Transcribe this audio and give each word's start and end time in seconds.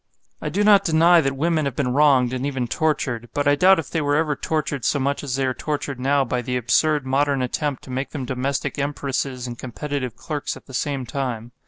I 0.41 0.49
do 0.49 0.63
not 0.63 0.83
deny 0.83 1.21
that 1.21 1.37
women 1.37 1.65
have 1.65 1.75
been 1.75 1.93
wronged 1.93 2.33
and 2.33 2.43
even 2.43 2.67
tortured; 2.67 3.29
but 3.35 3.47
I 3.47 3.53
doubt 3.53 3.77
if 3.77 3.91
they 3.91 4.01
were 4.01 4.15
ever 4.15 4.35
tortured 4.35 4.83
so 4.83 4.97
much 4.97 5.23
as 5.23 5.35
they 5.35 5.45
are 5.45 5.53
tortured 5.53 5.99
now 5.99 6.25
by 6.25 6.41
the 6.41 6.57
absurd 6.57 7.05
modern 7.05 7.43
attempt 7.43 7.83
to 7.83 7.91
make 7.91 8.09
them 8.09 8.25
domestic 8.25 8.79
empresses 8.79 9.45
and 9.45 9.59
competitive 9.59 10.15
clerks 10.15 10.57
at 10.57 10.65
the 10.65 10.73
same 10.73 11.05
time. 11.05 11.51